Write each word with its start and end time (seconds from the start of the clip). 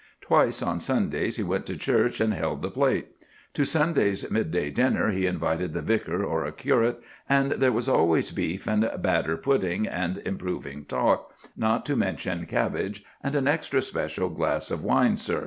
Twice 0.19 0.63
on 0.63 0.79
Sundays 0.79 1.35
he 1.35 1.43
went 1.43 1.67
to 1.67 1.77
church 1.77 2.19
and 2.19 2.33
held 2.33 2.63
the 2.63 2.71
plate. 2.71 3.09
To 3.53 3.63
Sunday's 3.63 4.31
midday 4.31 4.71
dinner 4.71 5.11
he 5.11 5.27
invited 5.27 5.73
the 5.73 5.83
vicar 5.83 6.23
or 6.25 6.43
a 6.43 6.51
curate, 6.51 6.99
and 7.29 7.51
there 7.51 7.71
was 7.71 7.87
always 7.87 8.31
beef 8.31 8.67
and 8.67 8.89
batter 8.97 9.37
pudding 9.37 9.85
and 9.85 10.17
improving 10.25 10.85
talk, 10.85 11.35
not 11.55 11.85
to 11.85 11.95
mention 11.95 12.47
cabbage 12.47 13.03
and 13.21 13.35
an 13.35 13.47
extra 13.47 13.79
special 13.79 14.29
"glass 14.29 14.71
of 14.71 14.83
wine, 14.83 15.17
sir." 15.17 15.39